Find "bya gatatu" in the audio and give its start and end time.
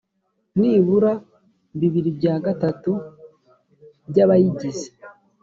2.17-2.91